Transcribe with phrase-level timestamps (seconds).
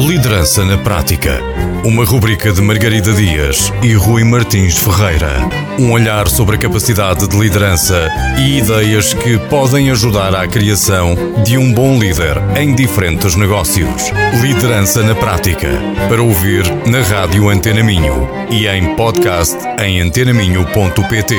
[0.00, 1.40] Liderança na Prática.
[1.84, 5.30] Uma rubrica de Margarida Dias e Rui Martins Ferreira.
[5.78, 8.08] Um olhar sobre a capacidade de liderança
[8.38, 14.10] e ideias que podem ajudar à criação de um bom líder em diferentes negócios.
[14.40, 15.68] Liderança na Prática.
[16.08, 21.36] Para ouvir na Rádio Antena Minho e em podcast em antenaminho.pt.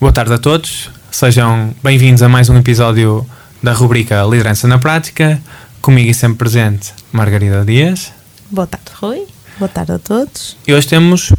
[0.00, 3.24] Boa tarde a todos, sejam bem-vindos a mais um episódio
[3.62, 5.40] da rubrica Liderança na Prática.
[5.80, 8.12] Comigo e sempre presente, Margarida Dias.
[8.50, 9.26] Boa tarde, Rui.
[9.58, 10.56] Boa tarde a todos.
[10.66, 11.32] E hoje temos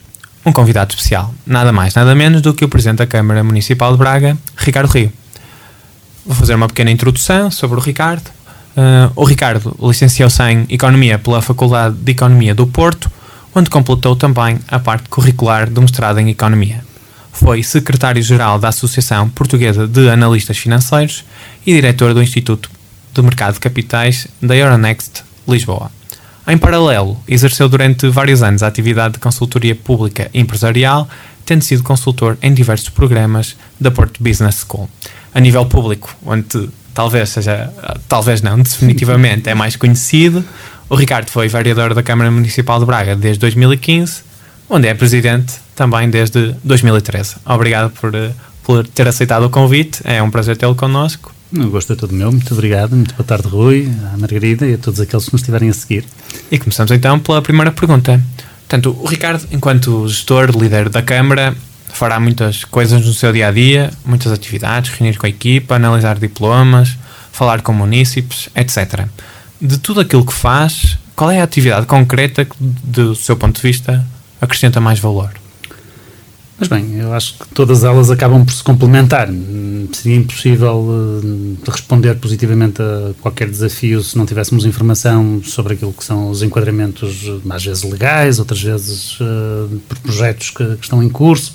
[0.46, 3.98] um convidado especial, nada mais, nada menos do que o Presidente da Câmara Municipal de
[3.98, 5.12] Braga, Ricardo Rio.
[6.26, 8.28] Vou fazer uma pequena introdução sobre o Ricardo.
[8.78, 13.12] Uh, o Ricardo licenciou-se em Economia pela Faculdade de Economia do Porto,
[13.54, 16.84] onde completou também a parte curricular do mestrado em Economia.
[17.32, 21.26] Foi secretário-geral da Associação Portuguesa de Analistas Financeiros
[21.66, 22.70] e diretor do Instituto
[23.14, 25.92] do Mercado de Capitais da Euronext Lisboa.
[26.48, 31.08] Em paralelo, exerceu durante vários anos a atividade de consultoria pública e empresarial,
[31.46, 34.90] tendo sido consultor em diversos programas da Porto Business School.
[35.34, 37.72] A nível público, onde talvez seja,
[38.08, 40.44] talvez não, definitivamente é mais conhecido,
[40.90, 44.24] o Ricardo foi vereador da Câmara Municipal de Braga desde 2015,
[44.68, 47.36] onde é presidente também desde 2013.
[47.46, 48.12] Obrigado por,
[48.64, 52.32] por ter aceitado o convite, é um prazer tê-lo connosco o gosto é todo meu,
[52.32, 55.70] muito obrigado, muito boa tarde Rui, à Margarida e a todos aqueles que nos estiverem
[55.70, 56.06] a seguir.
[56.52, 58.22] E começamos então pela primeira pergunta.
[58.68, 61.56] Portanto, o Ricardo, enquanto gestor, líder da Câmara,
[61.88, 66.20] fará muitas coisas no seu dia a dia, muitas atividades, reunir com a equipa, analisar
[66.20, 66.96] diplomas,
[67.32, 69.08] falar com munícipes, etc.
[69.60, 73.62] De tudo aquilo que faz, qual é a atividade concreta que, do seu ponto de
[73.62, 74.06] vista,
[74.40, 75.39] acrescenta mais valor?
[76.60, 79.30] Mas bem, eu acho que todas elas acabam por se complementar.
[79.94, 86.04] Seria impossível uh, responder positivamente a qualquer desafio se não tivéssemos informação sobre aquilo que
[86.04, 91.08] são os enquadramentos, às vezes legais, outras vezes uh, por projetos que, que, estão em
[91.08, 91.54] curso.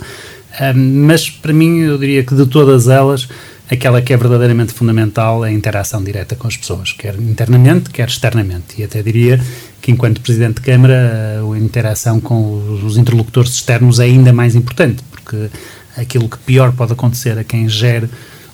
[0.59, 3.29] Uh, mas para mim, eu diria que de todas elas,
[3.71, 8.09] aquela que é verdadeiramente fundamental é a interação direta com as pessoas, quer internamente, quer
[8.09, 8.81] externamente.
[8.81, 9.41] E até diria
[9.81, 15.03] que, enquanto Presidente de Câmara, a interação com os interlocutores externos é ainda mais importante,
[15.11, 15.51] porque
[15.97, 18.09] aquilo que pior pode acontecer a quem gere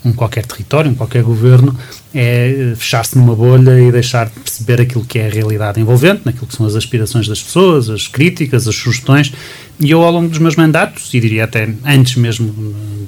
[0.05, 1.77] um qualquer território, um qualquer governo,
[2.15, 6.47] é fechar-se numa bolha e deixar de perceber aquilo que é a realidade envolvente, naquilo
[6.47, 9.33] que são as aspirações das pessoas, as críticas, as sugestões.
[9.79, 12.53] E eu, ao longo dos meus mandatos, e diria até antes mesmo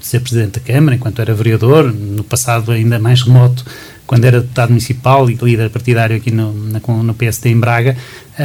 [0.01, 3.65] de ser Presidente da Câmara, enquanto era vereador, no passado ainda mais remoto,
[4.07, 7.97] quando era deputado municipal e líder partidário aqui no, na, no PSD em Braga,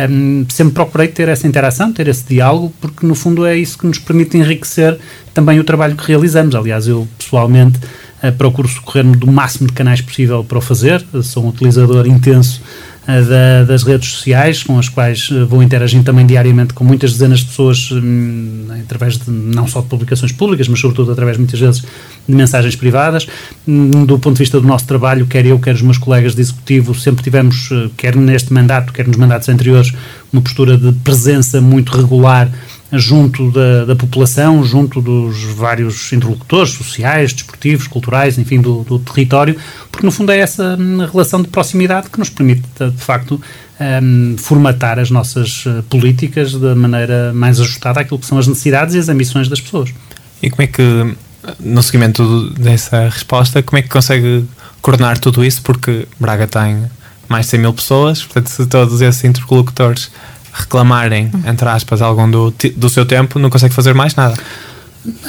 [0.09, 3.85] um, sempre procurei ter essa interação, ter esse diálogo, porque no fundo é isso que
[3.85, 4.97] nos permite enriquecer
[5.33, 6.55] também o trabalho que realizamos.
[6.55, 7.79] Aliás, eu pessoalmente
[8.37, 12.61] procuro socorrer-me do máximo de canais possível para o fazer, sou um utilizador intenso
[13.03, 17.39] uh, da, das redes sociais, com as quais vou interagindo também diariamente com muitas dezenas
[17.39, 21.81] de pessoas, um, através de não só de publicações públicas, mas sobretudo através muitas vezes
[21.81, 23.27] de mensagens privadas.
[23.67, 26.41] Um, do ponto de vista do nosso trabalho, quer eu, quer os meus colegas de
[26.41, 29.93] executivo, sempre tivemos, quer neste mandato, quer nos mandatos anteriores,
[30.33, 32.49] uma postura de presença muito regular
[32.91, 39.57] junto da, da, população, junto dos vários interlocutores sociais, desportivos, culturais, enfim, do, do, território,
[39.91, 43.41] porque no fundo é essa hum, relação de proximidade que nos permite, de facto,
[43.79, 48.95] um, formatar as nossas uh, políticas da maneira mais ajustada àquilo que são as necessidades
[48.95, 49.93] e as ambições das pessoas.
[50.41, 51.15] E como é que,
[51.59, 54.45] no seguimento dessa resposta, como é que consegue
[54.81, 55.61] coordenar tudo isso?
[55.61, 56.85] Porque Braga tem
[57.27, 60.09] mais de 100 mil pessoas, portanto, se todos esses interlocutores
[60.59, 64.35] reclamarem, entre aspas, algum do, do seu tempo, não consegue fazer mais nada.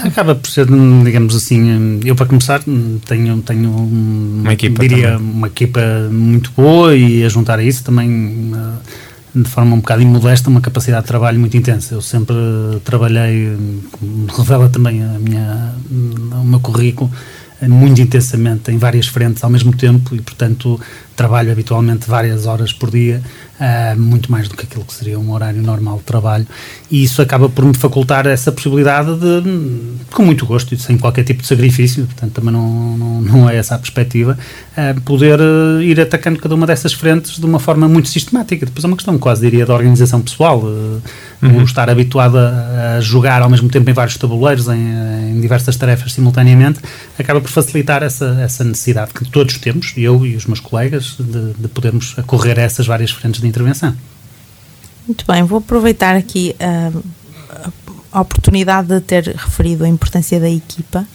[0.03, 0.67] Acaba por ser,
[1.05, 2.61] digamos assim, eu para começar
[3.07, 5.33] tenho, tenho uma equipa, diria, também.
[5.33, 5.81] uma equipa
[6.11, 8.53] muito boa e a juntar a isso também
[9.35, 11.95] de forma um bocado imodesta uma capacidade de trabalho muito intensa.
[11.95, 12.35] Eu sempre
[12.85, 13.57] trabalhei,
[13.93, 17.11] como revela também a minha, o meu currículo,
[17.63, 20.81] muito intensamente em várias frentes ao mesmo tempo e, portanto,
[21.19, 23.21] trabalho habitualmente várias horas por dia
[23.59, 26.47] uh, muito mais do que aquilo que seria um horário normal de trabalho,
[26.91, 29.43] e isso acaba por me facultar essa possibilidade de,
[30.13, 33.57] com muito gosto e sem qualquer tipo de sacrifício, portanto também não, não, não é
[33.57, 34.39] essa a perspectiva,
[34.73, 38.65] uh, poder uh, ir atacando cada uma dessas frentes de uma forma muito sistemática.
[38.65, 41.63] Depois é uma questão quase diria de organização pessoal, uhum.
[41.65, 46.13] estar habituado a, a, jogar ao mesmo tempo em vários tabuleiros, em, em diversas tarefas
[46.13, 46.81] simultaneamente,
[47.19, 51.55] acaba por facilitar essa, essa necessidade que todos temos, eu e os meus colegas, de,
[51.55, 53.95] de podermos correr a essas várias frentes de intervenção.
[55.07, 57.03] Muito bem, vou aproveitar aqui uh,
[58.13, 61.07] a oportunidade de ter referido a importância da equipa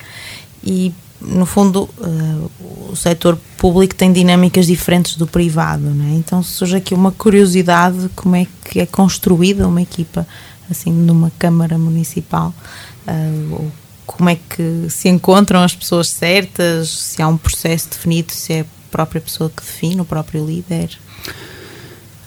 [0.63, 2.51] e no fundo, uh,
[2.91, 6.15] o setor público tem dinâmicas diferentes do privado, é?
[6.15, 10.27] Então surge aqui uma curiosidade como é que é construída uma equipa
[10.69, 12.53] assim numa Câmara Municipal,
[13.07, 13.71] uh,
[14.05, 18.65] como é que se encontram as pessoas certas, se há um processo definido, se é
[18.93, 20.91] própria pessoa que define, o próprio líder.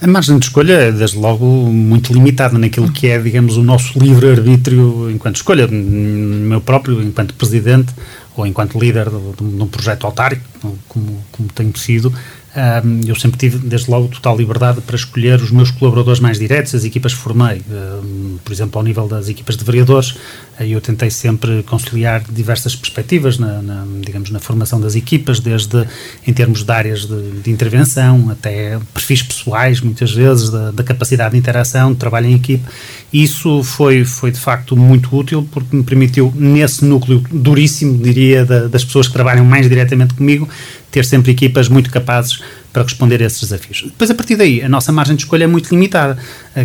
[0.02, 3.96] A margem de escolha é, desde logo, muito limitada naquilo que é, digamos, o nosso
[3.98, 5.66] livre-arbítrio enquanto escolha.
[5.68, 7.94] Meu próprio, enquanto presidente
[8.36, 10.44] ou enquanto líder de, um projeto autárquico,
[10.88, 12.12] como, como tenho sido,
[12.56, 16.74] um, eu sempre tive, desde logo, total liberdade para escolher os meus colaboradores mais diretos,
[16.74, 17.60] as equipas que formei.
[17.70, 20.16] Um, por exemplo, ao nível das equipas de vereadores,
[20.60, 25.86] eu tentei sempre conciliar diversas perspectivas na, na, digamos, na formação das equipas, desde
[26.26, 31.32] em termos de áreas de, de intervenção até perfis pessoais, muitas vezes, da, da, capacidade
[31.32, 32.64] de interação, de trabalho em equipe.
[33.12, 38.66] Isso foi, foi de facto muito útil porque me permitiu, nesse núcleo duríssimo, diria, da,
[38.66, 40.48] das pessoas que trabalham mais diretamente comigo,
[40.96, 42.40] ter sempre equipas muito capazes
[42.76, 43.84] para responder a esses desafios.
[43.84, 46.18] Depois, a partir daí, a nossa margem de escolha é muito limitada.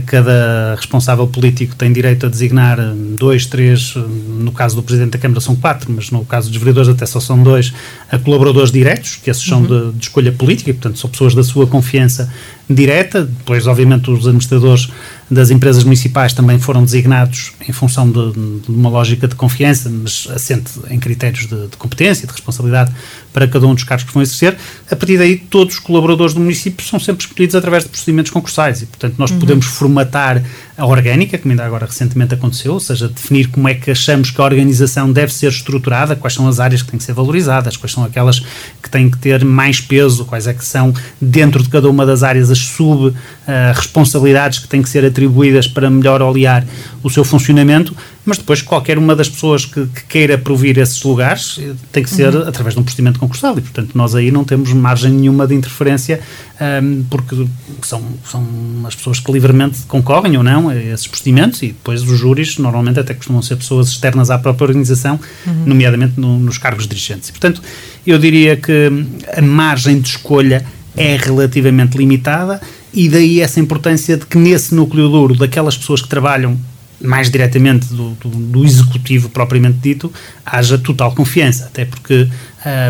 [0.05, 2.77] Cada responsável político tem direito a designar
[3.17, 6.89] dois, três, no caso do Presidente da Câmara são quatro, mas no caso dos vereadores
[6.89, 7.73] até só são dois,
[8.11, 9.91] a colaboradores diretos, que esses são uhum.
[9.91, 12.29] de, de, escolha política, e, portanto são pessoas da sua confiança
[12.69, 13.23] direta.
[13.23, 14.89] Depois, obviamente, os administradores
[15.29, 20.27] das empresas municipais também foram designados em função de, de uma lógica de confiança, mas
[20.29, 22.91] assente em critérios de, de competência, de responsabilidade
[23.31, 24.57] para cada um dos cargos que vão exercer.
[24.89, 28.81] A partir daí, todos os colaboradores do município são sempre escolhidos através de procedimentos concursais
[28.81, 29.39] e, portanto, nós uhum.
[29.39, 30.43] podemos formatar
[30.81, 34.41] a orgânica, como ainda agora recentemente aconteceu, ou seja, definir como é que achamos que
[34.41, 37.91] a organização deve ser estruturada, quais são as áreas que têm que ser valorizadas, quais
[37.91, 38.39] são aquelas
[38.81, 40.91] que têm que ter mais peso, quais é que são,
[41.21, 45.87] dentro de cada uma das áreas, as sub-responsabilidades uh, que têm que ser atribuídas para
[45.87, 46.65] melhor olear
[47.03, 47.95] o seu funcionamento,
[48.25, 52.09] mas depois qualquer uma das pessoas que, que queira provir esses lugares eh, tem que
[52.09, 52.47] ser uhum.
[52.47, 56.19] através de um procedimento concursal e, portanto, nós aí não temos margem nenhuma de interferência
[56.61, 57.47] um, porque
[57.81, 58.45] são, são
[58.85, 63.13] as pessoas que livremente concorrem ou não esses procedimentos e depois os júris normalmente até
[63.13, 65.65] costumam ser pessoas externas à própria organização, uhum.
[65.65, 67.29] nomeadamente no, nos cargos dirigentes.
[67.29, 67.61] E, portanto,
[68.05, 68.89] eu diria que
[69.35, 70.65] a margem de escolha
[70.95, 72.61] é relativamente limitada
[72.93, 76.59] e daí essa importância de que nesse núcleo duro daquelas pessoas que trabalham
[77.03, 80.11] mais diretamente do, do, do, executivo propriamente dito,
[80.45, 82.27] haja total confiança, até porque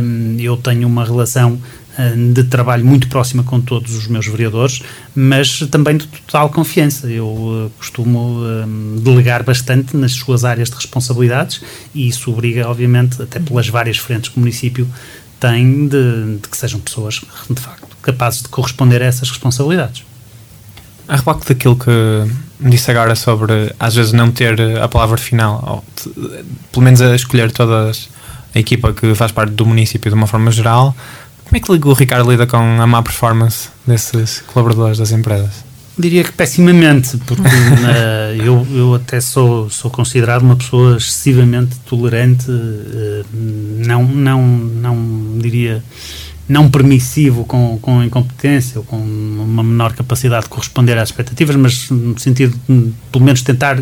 [0.04, 1.60] um, eu tenho uma relação hum,
[2.33, 4.81] de trabalho muito próxima com todos os meus vereadores,
[5.13, 7.07] mas também de total confiança.
[7.07, 11.61] Eu uh, costumo um, delegar bastante nas suas áreas de responsabilidades
[11.93, 14.88] e isso obriga, obviamente, até pelas várias frentes que o município
[15.39, 20.03] tem, de, de que sejam pessoas, de facto, capazes de corresponder a essas responsabilidades.
[21.07, 21.91] A reboque daquilo que
[22.59, 26.13] disse agora sobre às vezes não ter a palavra final, ou
[26.71, 27.91] pelo menos a escolher toda
[28.53, 30.95] a equipa que faz parte do município de uma forma geral,
[31.51, 35.65] como é que o Ricardo lida com a má performance desses colaboradores das empresas?
[36.00, 42.50] Diria que pessimamente, porque uh, eu, eu até sou, sou considerado uma pessoa excessivamente tolerante,
[42.50, 43.25] uh,
[43.86, 45.83] não, não, não diria
[46.48, 51.89] não permissivo com, com incompetência ou com uma menor capacidade de corresponder às expectativas, mas
[51.89, 53.77] no sentido de, pelo menos, tentar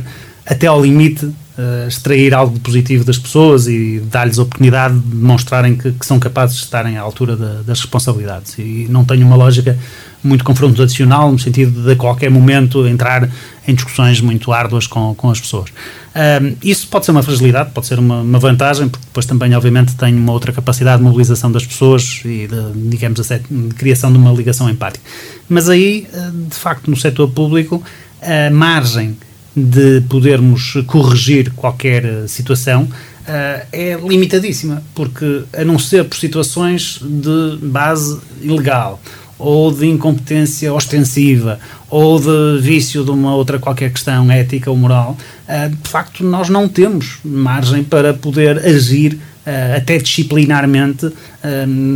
[0.49, 5.75] até ao limite uh, extrair algo positivo das pessoas e dar-lhes a oportunidade de demonstrarem
[5.75, 8.57] que, que, são capazes de estarem à altura da, das responsabilidades.
[8.57, 9.77] E não tenho uma lógica
[10.23, 13.29] muito confrontacional, no sentido de a qualquer momento entrar
[13.67, 15.69] em discussões muito árduas com, com as pessoas.
[16.15, 19.95] Um, isso pode ser uma fragilidade, pode ser uma, uma, vantagem, porque depois também, obviamente,
[19.95, 24.31] tem uma outra capacidade de mobilização das pessoas e, de, digamos, de criação de uma
[24.31, 25.05] ligação empática.
[25.47, 27.81] Mas aí, ah, de facto, no setor público,
[28.21, 29.15] a margem
[29.63, 32.83] de podermos corrigir qualquer situação
[33.29, 38.99] uh, é limitadíssima, porque a não ser por situações de base ilegal
[39.37, 45.17] ou de incompetência ostensiva ou de vício de uma outra qualquer questão ética ou moral,
[45.47, 51.11] uh, de facto nós não temos margem para poder agir uh, até disciplinarmente,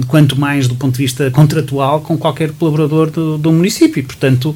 [0.07, 4.01] quanto mais do ponto de vista contratual, com qualquer colaborador do, do município.
[4.05, 4.55] Portanto,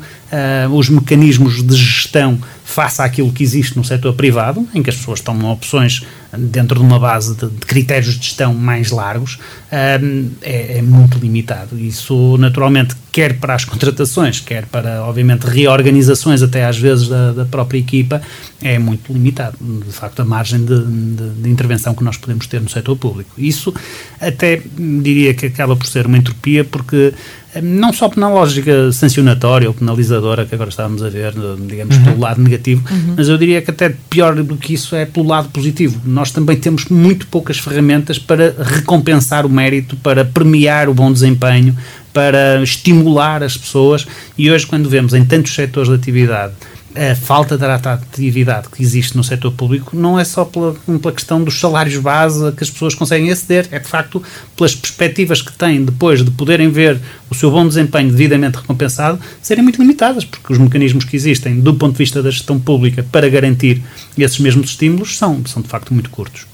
[0.71, 5.21] os mecanismos de gestão face àquilo que existe no setor privado, em que as pessoas
[5.21, 6.05] tomam opções
[6.37, 9.39] dentro de uma base de, de critérios de gestão mais largos,
[9.71, 11.79] um, é, é, muito limitado.
[11.79, 17.45] Isso, naturalmente, quer para as contratações, quer para, obviamente, reorganizações, até às vezes da, da
[17.45, 18.21] própria equipa,
[18.61, 19.57] é muito limitado.
[19.61, 23.31] De facto, a margem de, de, de, intervenção que nós podemos ter no setor público.
[23.37, 23.73] Isso
[24.19, 27.13] até diria que acaba por ser uma entropia, porque
[27.61, 31.33] não só na lógica sancionatória ou penalizadora que agora estávamos a ver,
[31.67, 32.03] digamos, uhum.
[32.03, 33.13] pelo lado negativo, uhum.
[33.17, 36.01] mas eu diria que até pior do que isso é pelo lado positivo.
[36.05, 41.75] Nós também temos muito poucas ferramentas para recompensar o mérito, para premiar o bom desempenho,
[42.13, 46.53] para estimular as pessoas e hoje quando vemos em tantos setores de atividade
[46.97, 51.43] a falta de atratividade que existe no setor público não é só pela, pela questão
[51.43, 54.21] dos salários base que as pessoas conseguem aceder, é de facto
[54.55, 56.99] pelas perspectivas que têm depois de poderem ver
[57.29, 61.75] o seu bom desempenho devidamente recompensado serem muito limitadas, porque os mecanismos que existem do
[61.75, 63.83] ponto de vista da gestão pública para garantir
[64.17, 66.47] esses mesmos estímulos são, são de facto muito curtos.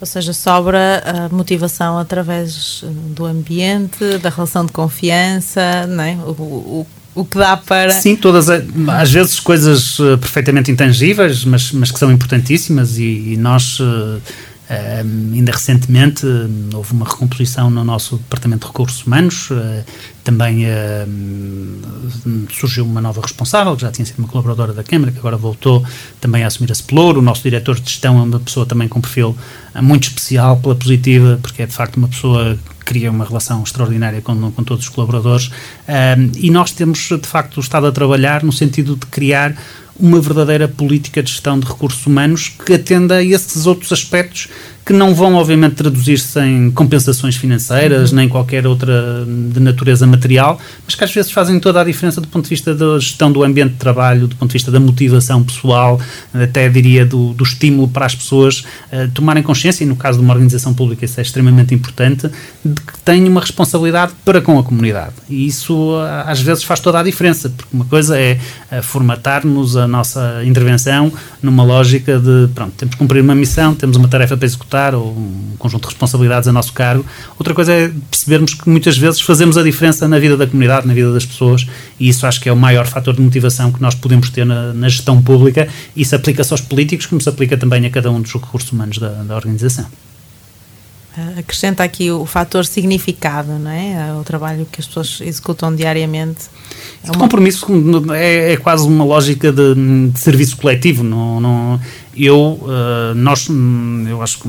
[0.00, 2.84] Ou seja, sobra a motivação através
[3.16, 6.14] do ambiente, da relação de confiança, não é?
[6.26, 7.92] o, o o que dá para.
[7.92, 13.36] Sim, todas, às vezes coisas uh, perfeitamente intangíveis, mas, mas que são importantíssimas e, e
[13.36, 13.78] nós.
[13.80, 14.20] Uh,
[15.34, 16.26] ainda recentemente
[16.72, 19.84] houve uma recomposição no nosso Departamento de Recursos Humanos, uh,
[20.24, 25.18] também uh, surgiu uma nova responsável, que já tinha sido uma colaboradora da Câmara, que
[25.18, 25.84] agora voltou
[26.18, 27.20] também a assumir a Cepelouro.
[27.20, 29.36] O nosso diretor de gestão é uma pessoa também com perfil
[29.82, 34.50] muito especial pela positiva, porque é de facto uma pessoa cria uma relação extraordinária com,
[34.52, 35.46] com todos os colaboradores.
[35.46, 39.56] Uh, e nós temos de facto estado a trabalhar no sentido de criar
[39.98, 44.48] uma verdadeira política de gestão de recursos humanos que atenda a esses outros aspectos
[44.84, 48.16] que não vão, obviamente, traduzir-se em compensações financeiras, uhum.
[48.16, 52.28] nem qualquer outra de natureza material, mas que às vezes fazem toda a diferença do
[52.28, 55.42] ponto de vista da gestão do ambiente de trabalho, do ponto de vista da motivação
[55.42, 55.98] pessoal,
[56.34, 58.60] até diria do, do estímulo para as pessoas
[58.92, 62.28] uh, tomarem consciência, e no caso de uma organização pública isso é extremamente importante,
[62.62, 65.14] de que têm uma responsabilidade para com a comunidade.
[65.30, 68.38] E isso uh, às vezes faz toda a diferença, porque uma coisa é
[68.70, 71.10] uh, formatar-nos a nossa intervenção
[71.42, 75.10] numa lógica de, pronto, temos que cumprir uma missão, temos uma tarefa para executar, ou
[75.10, 77.04] um conjunto de responsabilidades a nosso cargo.
[77.38, 80.94] Outra coisa é percebermos que muitas vezes fazemos a diferença na vida da comunidade, na
[80.94, 81.66] vida das pessoas,
[82.00, 84.72] e isso acho que é o maior fator de motivação que nós podemos ter na,
[84.72, 85.68] na gestão pública.
[85.96, 89.22] Isso aplica-se aos políticos, como se aplica também a cada um dos recursos humanos da,
[89.22, 89.86] da organização
[91.38, 94.12] acrescenta aqui o fator significado, não é?
[94.20, 96.46] O trabalho que as pessoas executam diariamente.
[97.02, 97.18] É uma...
[97.18, 97.66] compromisso
[98.12, 99.74] é, é, quase uma lógica de,
[100.10, 101.04] de serviço coletivo.
[101.04, 101.80] Não, não,
[102.16, 103.48] eu, uh, nós,
[104.08, 104.48] eu acho que,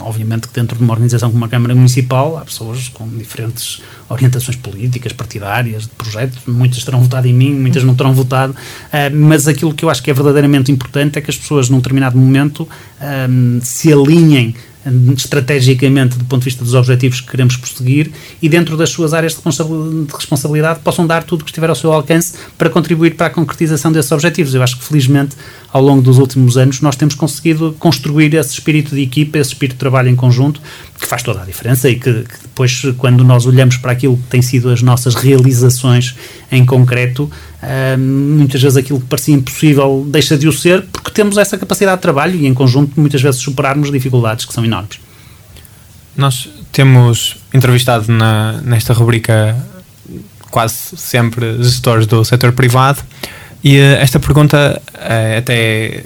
[0.00, 4.56] obviamente, que dentro de uma organização como uma Câmara Municipal há pessoas com diferentes orientações
[4.56, 6.38] políticas, partidárias, de projetos.
[6.46, 8.52] Muitas terão votado em mim, muitas não terão votado.
[8.52, 11.78] Uh, mas aquilo que eu acho que é verdadeiramente importante é que as pessoas, num
[11.78, 14.54] determinado momento, uh, se alinhem
[15.16, 18.10] estrategicamente do ponto de vista dos objetivos que queremos prosseguir
[18.42, 19.40] e dentro das suas áreas de
[20.12, 23.90] responsabilidade possam dar tudo o que estiver ao seu alcance para contribuir para a concretização
[23.90, 24.54] desses objetivos.
[24.54, 25.36] Eu acho que felizmente
[25.72, 29.74] ao longo dos últimos anos nós temos conseguido construir esse espírito de equipa, esse espírito
[29.74, 30.60] de trabalho em conjunto
[31.00, 34.24] que faz toda a diferença e que, que depois quando nós olhamos para aquilo que
[34.24, 36.14] têm sido as nossas realizações
[36.50, 40.84] em concreto, uh, muitas vezes aquilo que parecia impossível deixa de o ser
[41.14, 44.98] temos essa capacidade de trabalho e em conjunto muitas vezes superarmos dificuldades que são enormes.
[46.16, 49.56] Nós temos entrevistado na, nesta rubrica
[50.50, 53.02] quase sempre gestores do setor privado
[53.62, 56.04] e uh, esta pergunta uh, até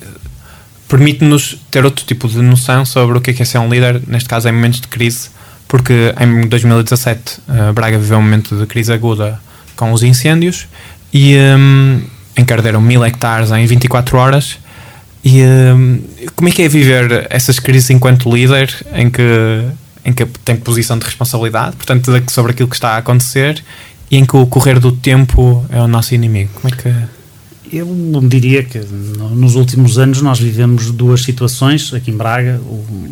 [0.88, 4.00] permite-nos ter outro tipo de noção sobre o que é, que é ser um líder,
[4.06, 5.28] neste caso em momentos de crise,
[5.66, 9.38] porque em 2017 uh, Braga viveu um momento de crise aguda
[9.76, 10.66] com os incêndios
[11.12, 12.00] e um,
[12.36, 14.58] encarderam mil hectares em 24 horas.
[15.30, 16.00] E um,
[16.34, 19.22] como é que é viver essas crises enquanto líder em que,
[20.02, 23.62] em que tem posição de responsabilidade, portanto, sobre aquilo que está a acontecer
[24.10, 26.48] e em que o correr do tempo é o nosso inimigo?
[26.54, 27.18] Como é que.
[27.70, 27.86] Eu
[28.26, 32.58] diria que nos últimos anos nós vivemos duas situações aqui em Braga.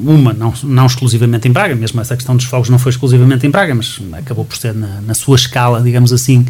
[0.03, 3.51] Uma, não, não exclusivamente em Braga, mesmo essa questão dos fogos não foi exclusivamente em
[3.51, 6.47] Braga, mas acabou por ser na, na sua escala, digamos assim,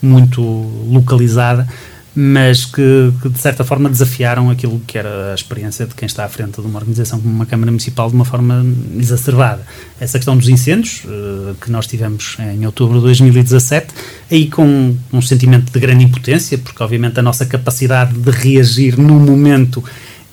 [0.00, 0.40] muito
[0.88, 1.68] localizada
[2.14, 6.24] mas que, que, de certa forma desafiaram aquilo que era a experiência de quem está
[6.24, 8.64] à frente de uma organização como uma Câmara Municipal de uma forma
[8.98, 9.64] exacerbada.
[10.00, 13.94] Essa questão dos incêndios, uh, que nós tivemos em outubro de 2017,
[14.30, 19.20] aí com um sentimento de grande impotência, porque obviamente a nossa capacidade de reagir no
[19.20, 19.82] momento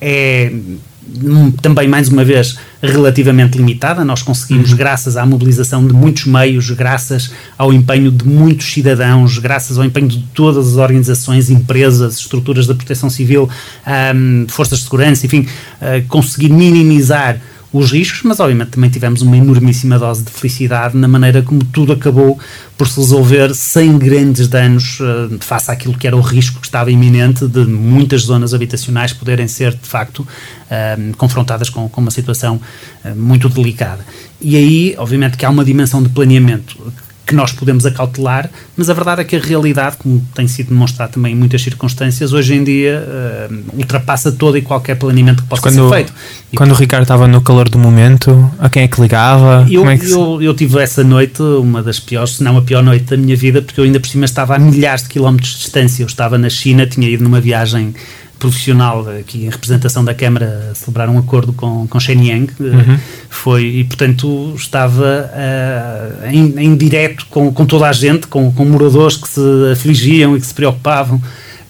[0.00, 0.52] é
[1.62, 4.04] também, mais uma vez, relativamente limitada.
[4.04, 4.76] Nós conseguimos, uhum.
[4.76, 10.08] graças à mobilização de muitos meios, graças ao empenho de muitos cidadãos, graças ao empenho
[10.08, 13.48] de todas as organizações, empresas, estruturas da proteção civil,
[14.14, 15.40] um, forças de segurança, enfim,
[15.80, 17.40] uh, conseguir minimizar
[17.72, 21.92] os riscos, mas obviamente também tivemos uma enormíssima dose de felicidade na maneira como tudo
[21.92, 22.38] acabou
[22.78, 26.90] por se resolver sem grandes danos uh, face àquilo que era o risco que estava
[26.90, 32.58] iminente de muitas zonas habitacionais poderem ser de facto uh, confrontadas com, com, uma situação
[33.04, 34.04] uh, muito delicada.
[34.40, 36.78] E aí, obviamente, que há uma dimensão de planeamento
[37.28, 41.12] que nós podemos acautelar, mas a verdade é que a realidade, como tem sido demonstrado
[41.12, 45.60] também em muitas circunstâncias, hoje em dia uh, ultrapassa todo e qualquer planeamento que possa
[45.60, 46.14] quando, ser feito.
[46.50, 49.66] E quando o Ricardo estava no calor do momento, a quem é que ligava?
[49.70, 52.82] Eu, é que eu, eu, tive essa noite, uma das piores, se não a pior
[52.82, 55.58] noite da minha vida, porque eu ainda por cima estava a milhares de quilómetros de
[55.58, 56.02] distância.
[56.02, 57.94] Eu estava na China, tinha ido numa viagem
[58.38, 62.98] profissional aqui em representação da Câmara a celebrar um acordo com, com Shenyang uhum.
[63.28, 68.64] foi e portanto estava uh, em, em direto com, com toda a gente com, com
[68.64, 69.40] moradores que se
[69.72, 71.20] afligiam e que se preocupavam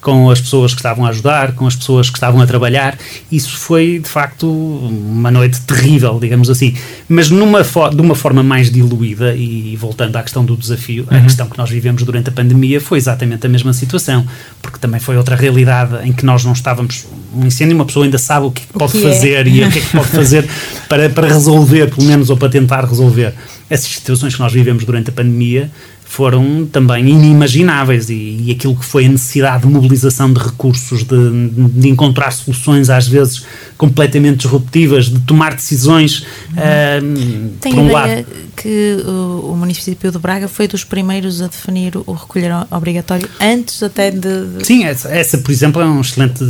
[0.01, 2.97] com as pessoas que estavam a ajudar, com as pessoas que estavam a trabalhar.
[3.31, 6.75] Isso foi, de facto, uma noite terrível, digamos assim.
[7.09, 11.19] Mas numa de uma forma mais diluída, e voltando à questão do desafio, uhum.
[11.19, 14.27] a questão que nós vivemos durante a pandemia foi exatamente a mesma situação,
[14.63, 17.07] porque também foi outra realidade em que nós não estávamos.
[17.35, 19.13] Um incêndio, uma pessoa ainda sabe o que, pode que é?
[19.13, 19.51] fazer é?
[19.51, 20.49] e o que é que pode fazer
[20.89, 23.35] para, para resolver, pelo menos, ou para tentar resolver.
[23.69, 25.71] Essas situações que nós vivemos durante a pandemia
[26.09, 31.49] foram também inimagináveis e, e, aquilo que foi a necessidade de mobilização de recursos, de,
[31.51, 33.45] de encontrar soluções às vezes
[33.77, 36.21] completamente disruptivas, de tomar decisões
[36.53, 38.27] uh, Tem por um ideia lado.
[38.61, 43.83] Que o, o, município de Braga foi dos primeiros a definir o recolher obrigatório antes
[43.83, 44.19] até de...
[44.19, 44.67] de...
[44.67, 46.43] Sim, essa, essa, por exemplo é um excelente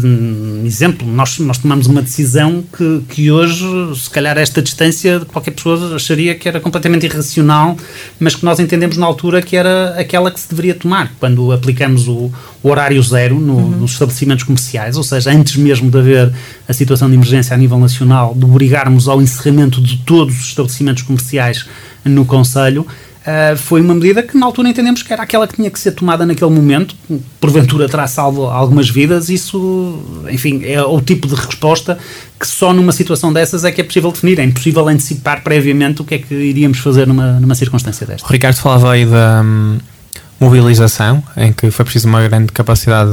[0.65, 1.07] exemplo.
[1.07, 5.95] Nós, nós tomamos uma decisão que, que hoje, se calhar a esta distância, qualquer pessoa
[5.95, 7.77] acharia que era completamente irracional,
[8.19, 12.09] mas que nós entendemos na altura que era aquela que se deveria tomar quando aplicamos
[12.09, 13.71] o, o horário zero no, uhum.
[13.71, 16.33] nos estabelecimentos comerciais, ou seja, antes mesmo de haver
[16.67, 21.03] a situação de emergência a nível nacional, de obrigarmos ao encerramento de todos os estabelecimentos
[21.03, 21.67] comerciais
[22.09, 22.87] no Conselho,
[23.29, 25.93] Uh, foi uma medida que na altura entendemos que era aquela que tinha que ser
[25.93, 26.97] tomada naquele momento,
[27.39, 31.99] porventura terá salvo algumas vidas, isso, enfim, é o tipo de resposta
[32.41, 36.07] que só numa situação dessas é que é possível definir, é impossível antecipar previamente o
[36.07, 38.27] que é que iríamos fazer numa, numa circunstância desta.
[38.27, 39.79] O Ricardo falava aí da hum,
[40.41, 43.13] mobilização, em que foi preciso uma grande capacidade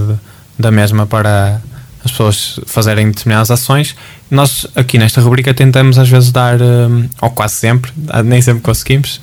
[0.57, 1.59] da mesma para
[2.05, 3.95] as pessoas fazerem determinadas ações.
[4.29, 7.91] Nós aqui nesta rubrica tentamos às vezes dar, hum, ou quase sempre,
[8.23, 9.19] nem sempre conseguimos,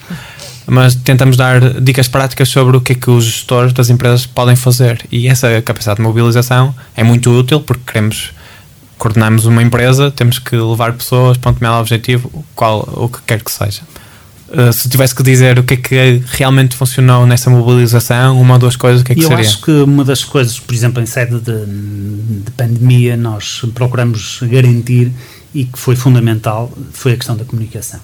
[0.67, 4.57] mas tentamos dar dicas práticas sobre o que é que os gestores das empresas podem
[4.57, 5.05] fazer.
[5.11, 8.33] E essa capacidade de mobilização é muito útil porque queremos
[8.99, 13.43] coordenarmos uma empresa, temos que levar pessoas para um determinado objetivo, qual, o que quer
[13.43, 13.83] que seja.
[14.55, 18.61] Uh, se tivesse que dizer o que é que realmente funcionou nessa mobilização, uma ou
[18.61, 19.45] duas coisas, o que é que Eu seria?
[19.45, 21.65] Eu acho que uma das coisas, por exemplo, em sede de,
[22.45, 25.11] de pandemia, nós procuramos garantir
[25.55, 28.01] e que foi fundamental foi a questão da comunicação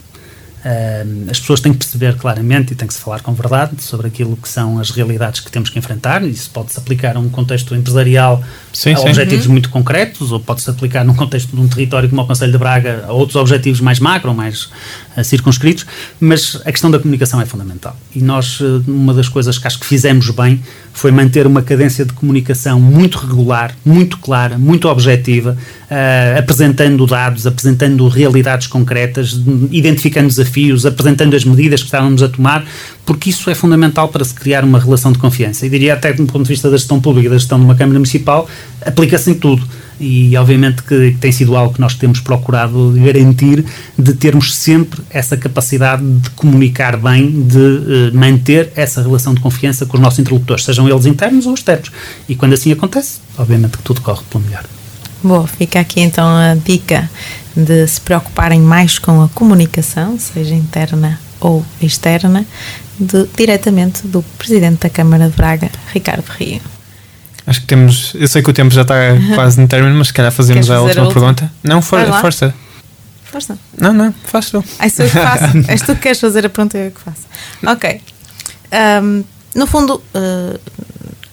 [1.31, 4.37] as pessoas têm que perceber claramente e têm que se falar com verdade sobre aquilo
[4.37, 6.23] que são as realidades que temos que enfrentar.
[6.25, 9.09] Isso pode-se aplicar a um contexto empresarial sim, a sim.
[9.09, 9.53] objetivos uhum.
[9.53, 13.05] muito concretos, ou pode-se aplicar num contexto de um território como o Conselho de Braga
[13.07, 14.71] a outros objetivos mais macro, mais uh,
[15.23, 15.87] circunscritos.
[16.21, 17.97] Mas a questão da comunicação é fundamental.
[18.15, 22.05] E nós, uh, uma das coisas que acho que fizemos bem foi manter uma cadência
[22.05, 25.57] de comunicação muito regular, muito clara, muito objetiva,
[25.91, 32.65] uh, apresentando dados, apresentando realidades concretas, identificando desafios, apresentando as medidas que estávamos a tomar,
[33.07, 35.67] porque isso é fundamental para se criar uma relação de confiança.
[35.67, 37.99] E diria até do ponto de vista da gestão pública, da gestão de uma Câmara
[37.99, 38.49] Municipal,
[38.85, 39.67] aplica-se em tudo
[40.01, 43.65] e obviamente que tem sido algo que nós temos procurado garantir
[43.99, 49.87] de termos sempre essa capacidade de comunicar bem, de uh, manter essa relação de confiança
[49.87, 51.91] com os nossos interlocutores, sejam eles internos ou externos.
[52.29, 54.65] E quando assim acontece, obviamente que tudo corre pelo melhor.
[55.23, 57.11] Bom, fica aqui então a dica
[57.57, 62.47] de se preocuparem mais com a comunicação, seja interna ou externa,
[62.99, 66.61] de, diretamente do Presidente da Câmara de Braga, Ricardo Rio.
[67.49, 68.13] Acho que temos.
[68.15, 68.95] Eu sei que o tempo já está
[69.35, 71.51] quase no término, mas se calhar fazemos já a última a pergunta.
[71.63, 72.55] Não, for, força.
[73.25, 73.59] Força.
[73.77, 74.63] Não, não, faz tu.
[74.79, 75.59] Ah, sou eu que faço.
[75.67, 77.23] És tu que queres fazer a pergunta, eu que faço.
[77.67, 78.03] Ok.
[79.03, 80.61] Um, no fundo, uh,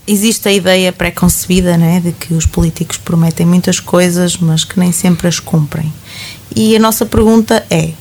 [0.08, 4.94] existe a ideia pré-concebida né, de que os políticos prometem muitas coisas, mas que nem
[4.94, 5.92] sempre as cumprem.
[6.56, 7.92] E a nossa pergunta é: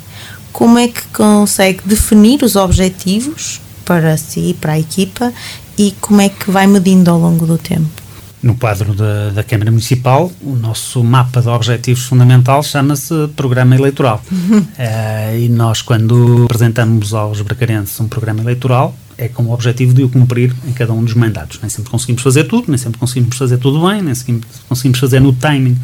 [0.53, 5.33] como é que consegue definir os objetivos para si e para a equipa
[5.77, 8.04] e como é que vai medindo ao longo do tempo?
[8.45, 14.23] No quadro da, da Câmara Municipal, o nosso mapa de objetivos fundamental chama-se Programa Eleitoral.
[14.31, 14.69] uh,
[15.41, 20.11] e nós, quando apresentamos aos bracarenses um programa eleitoral, é com o objetivo de o
[20.11, 21.59] cumprir em cada um dos mandatos.
[21.63, 25.21] Nem sempre conseguimos fazer tudo, nem sempre conseguimos fazer tudo bem, nem sempre conseguimos fazer
[25.21, 25.79] no timing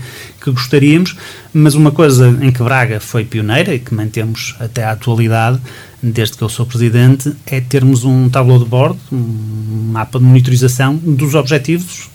[0.44, 1.16] que gostaríamos,
[1.54, 5.58] mas uma coisa em que Braga foi pioneira e que mantemos até à atualidade,
[6.02, 10.94] desde que eu sou presidente, é termos um tableau de bordo, um mapa de monitorização
[10.96, 12.10] dos objetivos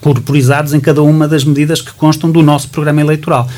[0.00, 3.48] corporizados em cada uma das medidas que constam do nosso programa eleitoral.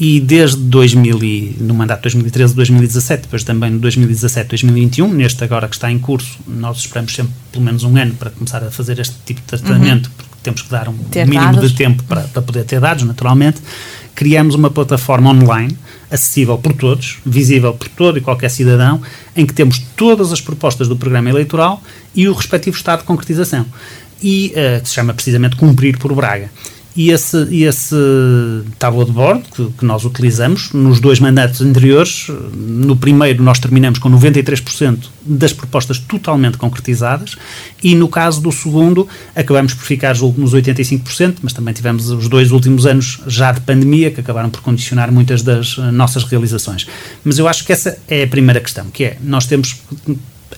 [0.00, 5.92] e desde 2000 e, no mandato 2013-2017, depois também no 2017-2021, neste agora que está
[5.92, 9.40] em curso, nós esperamos sempre pelo menos um ano para começar a fazer este tipo
[9.40, 10.12] de tratamento, uhum.
[10.16, 11.70] porque temos que dar um ter mínimo dados.
[11.70, 13.60] de tempo para, para poder ter dados, naturalmente.
[14.14, 15.76] Criamos uma plataforma online
[16.10, 19.00] acessível por todos, visível por todo e qualquer cidadão,
[19.34, 21.82] em que temos todas as propostas do programa eleitoral
[22.14, 23.64] e o respectivo estado de concretização.
[24.22, 26.50] E uh, que se chama precisamente Cumprir por Braga.
[26.94, 27.96] E esse, esse
[28.78, 33.98] tábua de bordo que, que, nós utilizamos nos dois mandatos anteriores, no primeiro nós terminamos
[33.98, 37.36] com 93% das propostas totalmente concretizadas
[37.82, 42.52] e no caso do segundo acabamos por ficar nos 85%, mas também tivemos os dois
[42.52, 46.86] últimos anos já de pandemia que acabaram por condicionar muitas das nossas realizações.
[47.24, 49.80] Mas eu acho que essa é a primeira questão, que é, nós temos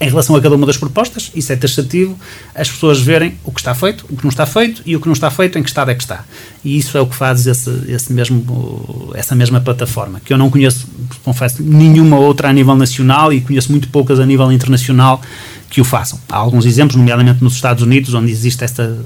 [0.01, 2.19] em relação a cada uma das propostas, isso é taxativo,
[2.55, 5.07] as pessoas verem o que está feito, o que não está feito e o que
[5.07, 6.25] não está feito, em que estado é que está.
[6.65, 10.51] E isso é o que faz esse, esse mesmo, essa mesma plataforma, que eu não
[10.51, 10.87] conheço,
[11.23, 15.21] confesso, nenhuma outra a nível nacional e conheço muito poucas a nível internacional
[15.75, 16.21] que o façam.
[16.29, 18.97] Há alguns exemplos, nomeadamente nos Estados Unidos, onde existe esta,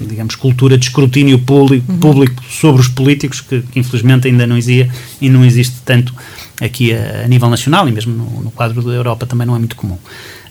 [0.00, 1.98] digamos, cultura de escrutínio público, uhum.
[1.98, 6.14] público sobre os políticos, que, que, infelizmente ainda não existe e não existe tanto
[6.60, 9.58] aqui a, a nível nacional e mesmo no, no, quadro da Europa também não é
[9.58, 9.98] muito comum.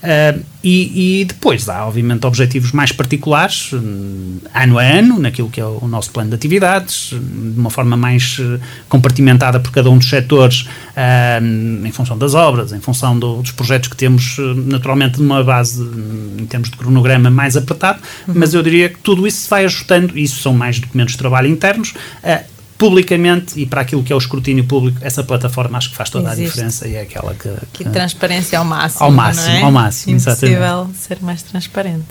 [0.06, 5.60] Uh, e, e, depois há, obviamente, objetivos mais particulares, um, ano a ano, naquilo que
[5.60, 9.98] é o nosso plano de atividades, de uma forma mais uh, compartimentada por cada um
[9.98, 14.38] dos setores, uh, em função das obras, em função do, dos projetos que temos,
[14.68, 15.82] naturalmente, numa base,
[16.38, 18.36] em termos de cronograma, mais apertado, uhum.
[18.38, 21.48] mas eu diria que tudo isso se vai ajustando, isso são mais documentos de trabalho
[21.48, 21.96] internos,
[22.78, 26.32] publicamente e para aquilo que é o escrutínio público, essa plataforma acho que faz toda
[26.32, 26.44] Existe.
[26.44, 27.50] a diferença e é aquela que.
[27.74, 29.04] Que, que transparência ao máximo.
[29.04, 29.62] Ao máximo, é?
[29.62, 30.16] ao máximo.
[30.16, 30.98] Impossível exatamente.
[30.98, 32.06] ser mais transparente.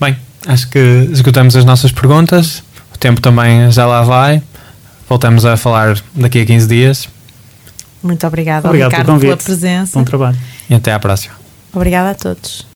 [0.00, 0.78] Bem, acho que
[1.10, 2.62] esgotamos as nossas perguntas,
[2.94, 4.42] o tempo também já lá vai.
[5.08, 7.08] Voltamos a falar daqui a 15 dias.
[8.02, 9.98] Muito obrigada, Obrigado Ricardo, pela presença.
[9.98, 10.36] Bom trabalho.
[10.68, 11.34] E até à próxima.
[11.72, 12.75] Obrigada a todos.